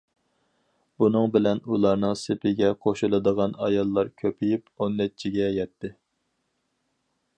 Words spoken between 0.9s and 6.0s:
بۇنىڭ بىلەن ئۇلارنىڭ سېپىگە قوشۇلىدىغان ئاياللار كۆپىيىپ، ئون نەچچىگە يەتتى.